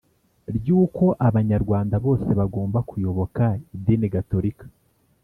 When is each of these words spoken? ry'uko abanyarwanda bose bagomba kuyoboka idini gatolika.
ry'uko 0.57 1.03
abanyarwanda 1.27 1.95
bose 2.05 2.29
bagomba 2.39 2.79
kuyoboka 2.89 3.43
idini 3.75 4.07
gatolika. 4.13 4.65